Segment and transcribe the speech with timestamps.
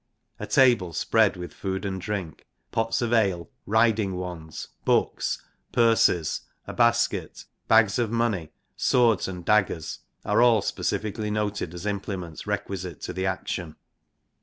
[0.39, 6.73] A table spread with food and drink, pots of ale, riding wands, books, purses, a
[6.73, 13.13] basket, bags of money, swords and daggers, are all specifically noted as implements requisite to
[13.13, 13.75] the action.